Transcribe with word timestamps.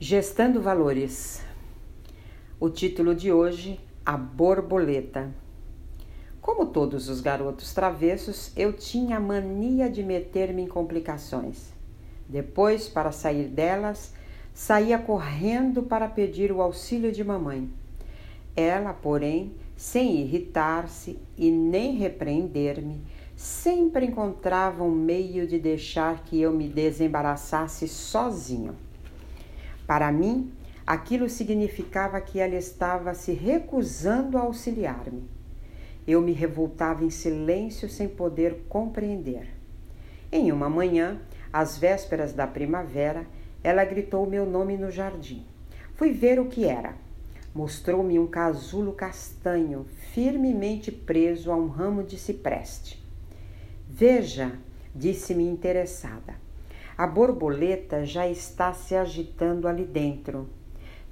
Gestando 0.00 0.60
Valores. 0.60 1.40
O 2.58 2.68
título 2.68 3.14
de 3.14 3.32
hoje: 3.32 3.78
A 4.04 4.16
Borboleta. 4.16 5.32
Como 6.40 6.66
todos 6.66 7.08
os 7.08 7.20
garotos 7.20 7.72
travessos, 7.72 8.50
eu 8.56 8.72
tinha 8.72 9.18
a 9.18 9.20
mania 9.20 9.88
de 9.88 10.02
meter-me 10.02 10.62
em 10.62 10.66
complicações. 10.66 11.72
Depois, 12.28 12.88
para 12.88 13.12
sair 13.12 13.46
delas, 13.46 14.12
saía 14.52 14.98
correndo 14.98 15.84
para 15.84 16.08
pedir 16.08 16.50
o 16.50 16.60
auxílio 16.60 17.12
de 17.12 17.22
mamãe. 17.22 17.70
Ela, 18.56 18.92
porém, 18.92 19.54
sem 19.76 20.16
irritar-se 20.20 21.20
e 21.38 21.52
nem 21.52 21.94
repreender-me, 21.94 23.00
sempre 23.36 24.06
encontrava 24.06 24.82
um 24.82 24.90
meio 24.90 25.46
de 25.46 25.60
deixar 25.60 26.24
que 26.24 26.40
eu 26.40 26.52
me 26.52 26.68
desembaraçasse 26.68 27.86
sozinho. 27.86 28.74
Para 29.86 30.10
mim, 30.10 30.52
aquilo 30.86 31.28
significava 31.28 32.20
que 32.20 32.40
ela 32.40 32.54
estava 32.54 33.14
se 33.14 33.32
recusando 33.32 34.38
a 34.38 34.42
auxiliar-me. 34.42 35.28
Eu 36.06 36.20
me 36.20 36.32
revoltava 36.32 37.04
em 37.04 37.10
silêncio 37.10 37.88
sem 37.88 38.08
poder 38.08 38.64
compreender. 38.68 39.48
Em 40.30 40.52
uma 40.52 40.68
manhã, 40.68 41.20
às 41.52 41.78
vésperas 41.78 42.32
da 42.32 42.46
primavera, 42.46 43.26
ela 43.62 43.84
gritou 43.84 44.26
meu 44.26 44.44
nome 44.44 44.76
no 44.76 44.90
jardim. 44.90 45.46
Fui 45.94 46.12
ver 46.12 46.40
o 46.40 46.46
que 46.46 46.64
era. 46.64 46.94
Mostrou-me 47.54 48.18
um 48.18 48.26
casulo 48.26 48.92
castanho, 48.92 49.86
firmemente 50.12 50.90
preso 50.90 51.52
a 51.52 51.56
um 51.56 51.68
ramo 51.68 52.02
de 52.02 52.18
cipreste. 52.18 53.02
Veja, 53.88 54.58
disse-me 54.92 55.44
interessada. 55.44 56.43
A 56.96 57.08
borboleta 57.08 58.04
já 58.04 58.28
está 58.28 58.72
se 58.72 58.94
agitando 58.94 59.66
ali 59.66 59.84
dentro. 59.84 60.48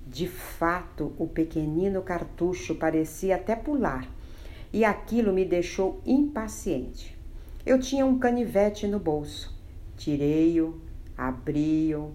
De 0.07 0.29
fato, 0.29 1.13
o 1.19 1.27
pequenino 1.27 2.03
cartucho 2.03 2.77
parecia 2.77 3.35
até 3.35 3.57
pular, 3.57 4.09
e 4.73 4.85
aquilo 4.85 5.33
me 5.33 5.45
deixou 5.45 6.01
impaciente. 6.07 7.19
Eu 7.67 7.81
tinha 7.81 8.07
um 8.07 8.17
canivete 8.17 8.87
no 8.87 9.01
bolso. 9.01 9.53
Tirei-o, 9.97 10.81
abri-o 11.19 12.13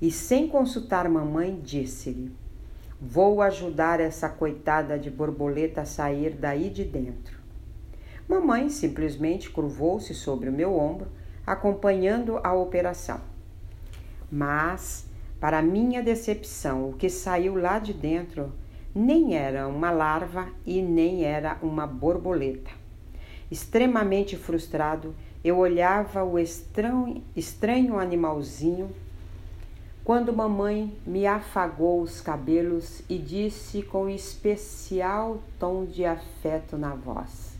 e, 0.00 0.10
sem 0.10 0.46
consultar 0.46 1.08
mamãe, 1.08 1.60
disse-lhe: 1.60 2.32
Vou 3.00 3.42
ajudar 3.42 3.98
essa 3.98 4.28
coitada 4.28 4.96
de 4.96 5.10
borboleta 5.10 5.80
a 5.80 5.84
sair 5.84 6.34
daí 6.34 6.70
de 6.70 6.84
dentro. 6.84 7.40
Mamãe 8.28 8.68
simplesmente 8.68 9.50
curvou-se 9.50 10.14
sobre 10.14 10.48
o 10.48 10.52
meu 10.52 10.76
ombro 10.76 11.08
acompanhando 11.52 12.38
a 12.44 12.52
operação. 12.52 13.20
Mas, 14.30 15.06
para 15.40 15.60
minha 15.60 16.02
decepção, 16.02 16.90
o 16.90 16.92
que 16.92 17.08
saiu 17.08 17.56
lá 17.56 17.78
de 17.78 17.92
dentro 17.92 18.52
nem 18.94 19.34
era 19.34 19.66
uma 19.66 19.90
larva 19.90 20.48
e 20.66 20.80
nem 20.82 21.24
era 21.24 21.58
uma 21.62 21.86
borboleta. 21.86 22.70
Extremamente 23.50 24.36
frustrado, 24.36 25.14
eu 25.42 25.58
olhava 25.58 26.22
o 26.22 26.38
estranho, 26.38 27.22
estranho 27.34 27.98
animalzinho 27.98 28.90
quando 30.04 30.32
mamãe 30.32 30.92
me 31.06 31.26
afagou 31.26 32.00
os 32.00 32.20
cabelos 32.20 33.02
e 33.08 33.18
disse 33.18 33.82
com 33.82 34.08
especial 34.08 35.40
tom 35.58 35.84
de 35.84 36.04
afeto 36.04 36.76
na 36.76 36.94
voz: 36.94 37.54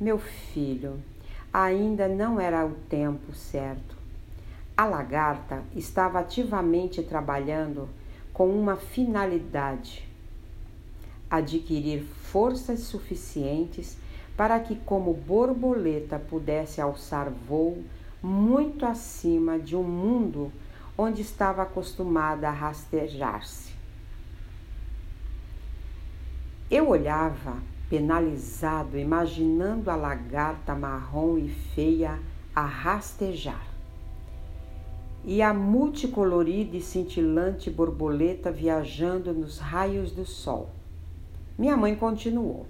Meu 0.00 0.18
filho, 0.18 1.00
ainda 1.52 2.08
não 2.08 2.40
era 2.40 2.64
o 2.64 2.74
tempo 2.88 3.34
certo. 3.34 3.96
A 4.76 4.86
lagarta 4.86 5.62
estava 5.76 6.18
ativamente 6.18 7.02
trabalhando 7.02 7.88
com 8.32 8.48
uma 8.48 8.76
finalidade: 8.76 10.08
adquirir 11.30 12.02
forças 12.04 12.80
suficientes 12.80 13.98
para 14.36 14.58
que, 14.60 14.76
como 14.76 15.12
borboleta, 15.12 16.18
pudesse 16.18 16.80
alçar 16.80 17.30
voo 17.30 17.84
muito 18.22 18.86
acima 18.86 19.58
de 19.58 19.76
um 19.76 19.82
mundo 19.82 20.50
onde 20.96 21.22
estava 21.22 21.62
acostumada 21.62 22.48
a 22.48 22.52
rastejar-se. 22.52 23.72
Eu 26.70 26.88
olhava 26.88 27.56
penalizado, 27.92 28.98
imaginando 28.98 29.90
a 29.90 29.94
lagarta 29.94 30.74
marrom 30.74 31.36
e 31.36 31.50
feia 31.50 32.18
a 32.54 32.64
rastejar. 32.64 33.66
E 35.22 35.42
a 35.42 35.52
multicolorida 35.52 36.74
e 36.74 36.80
cintilante 36.80 37.68
borboleta 37.68 38.50
viajando 38.50 39.34
nos 39.34 39.58
raios 39.58 40.10
do 40.10 40.24
sol. 40.24 40.70
Minha 41.58 41.76
mãe 41.76 41.94
continuou. 41.94 42.64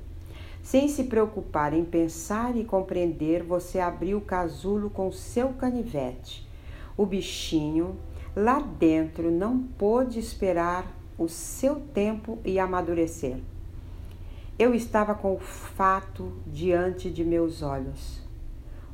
Sem 0.61 0.89
se 0.89 1.05
preocupar 1.05 1.73
em 1.73 1.85
pensar 1.85 2.57
e 2.57 2.65
compreender, 2.65 3.45
você 3.45 3.79
abriu 3.79 4.19
o 4.19 4.23
casulo 4.23 4.91
com 4.91 5.13
seu 5.13 5.51
canivete. 5.51 6.45
O 6.97 7.07
bichinho 7.07 7.97
lá 8.35 8.59
dentro 8.59 9.31
não 9.31 9.57
pôde 9.63 10.19
esperar 10.19 10.85
o 11.17 11.29
seu 11.29 11.77
tempo 11.77 12.41
e 12.45 12.59
amadurecer. 12.59 13.37
Eu 14.63 14.77
estava 14.77 15.13
com 15.13 15.35
o 15.35 15.41
fato 15.41 16.35
diante 16.47 17.11
de 17.11 17.25
meus 17.25 17.63
olhos. 17.63 18.23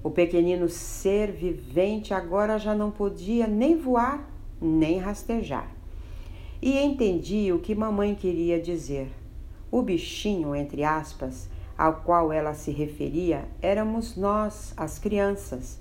O 0.02 0.10
pequenino 0.10 0.66
ser 0.66 1.30
vivente 1.30 2.14
agora 2.14 2.58
já 2.58 2.74
não 2.74 2.90
podia 2.90 3.46
nem 3.46 3.76
voar, 3.76 4.26
nem 4.58 4.96
rastejar. 4.98 5.70
E 6.62 6.78
entendi 6.78 7.52
o 7.52 7.58
que 7.58 7.74
mamãe 7.74 8.14
queria 8.14 8.58
dizer. 8.58 9.10
O 9.70 9.82
bichinho, 9.82 10.56
entre 10.56 10.84
aspas, 10.84 11.50
ao 11.76 11.96
qual 11.96 12.32
ela 12.32 12.54
se 12.54 12.70
referia, 12.70 13.46
éramos 13.60 14.16
nós, 14.16 14.72
as 14.74 14.98
crianças. 14.98 15.78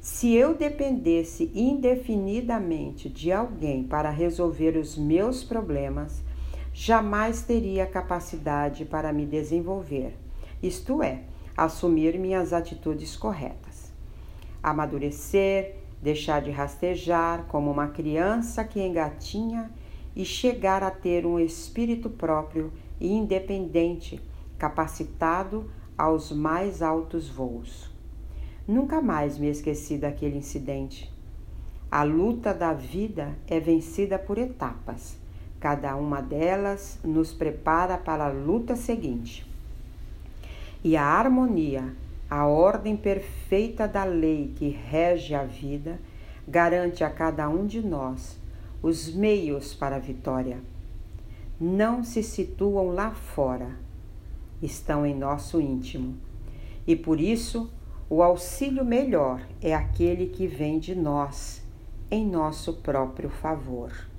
Se 0.00 0.32
eu 0.32 0.54
dependesse 0.54 1.52
indefinidamente 1.54 3.10
de 3.10 3.30
alguém 3.30 3.84
para 3.84 4.08
resolver 4.08 4.74
os 4.78 4.96
meus 4.96 5.44
problemas, 5.44 6.22
jamais 6.72 7.42
teria 7.42 7.86
capacidade 7.86 8.84
para 8.84 9.12
me 9.12 9.26
desenvolver, 9.26 10.16
isto 10.62 11.02
é, 11.02 11.22
assumir 11.56 12.18
minhas 12.18 12.52
atitudes 12.52 13.16
corretas. 13.16 13.92
Amadurecer, 14.62 15.76
deixar 16.00 16.40
de 16.40 16.50
rastejar 16.50 17.44
como 17.48 17.70
uma 17.70 17.88
criança 17.88 18.64
que 18.64 18.80
engatinha 18.80 19.70
e 20.16 20.24
chegar 20.24 20.82
a 20.82 20.90
ter 20.90 21.26
um 21.26 21.38
espírito 21.38 22.08
próprio 22.08 22.72
e 23.00 23.12
independente, 23.12 24.20
capacitado 24.58 25.70
aos 25.98 26.32
mais 26.32 26.80
altos 26.80 27.28
voos. 27.28 27.90
Nunca 28.66 29.02
mais 29.02 29.36
me 29.36 29.48
esqueci 29.48 29.98
daquele 29.98 30.38
incidente. 30.38 31.12
A 31.90 32.04
luta 32.04 32.54
da 32.54 32.72
vida 32.72 33.36
é 33.46 33.60
vencida 33.60 34.18
por 34.18 34.38
etapas 34.38 35.21
Cada 35.62 35.94
uma 35.94 36.20
delas 36.20 36.98
nos 37.04 37.32
prepara 37.32 37.96
para 37.96 38.26
a 38.26 38.32
luta 38.32 38.74
seguinte. 38.74 39.46
E 40.82 40.96
a 40.96 41.04
harmonia, 41.04 41.94
a 42.28 42.46
ordem 42.46 42.96
perfeita 42.96 43.86
da 43.86 44.02
lei 44.02 44.52
que 44.56 44.70
rege 44.70 45.36
a 45.36 45.44
vida, 45.44 46.00
garante 46.48 47.04
a 47.04 47.10
cada 47.10 47.48
um 47.48 47.64
de 47.64 47.80
nós 47.80 48.36
os 48.82 49.14
meios 49.14 49.72
para 49.72 49.94
a 49.94 50.00
vitória. 50.00 50.58
Não 51.60 52.02
se 52.02 52.24
situam 52.24 52.88
lá 52.88 53.12
fora, 53.12 53.70
estão 54.60 55.06
em 55.06 55.16
nosso 55.16 55.60
íntimo. 55.60 56.16
E 56.84 56.96
por 56.96 57.20
isso, 57.20 57.70
o 58.10 58.20
auxílio 58.20 58.84
melhor 58.84 59.40
é 59.60 59.72
aquele 59.72 60.26
que 60.26 60.48
vem 60.48 60.80
de 60.80 60.96
nós, 60.96 61.62
em 62.10 62.26
nosso 62.26 62.72
próprio 62.78 63.30
favor. 63.30 64.10